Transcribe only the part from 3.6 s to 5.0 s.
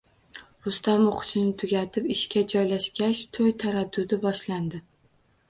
taraddudi boshlandi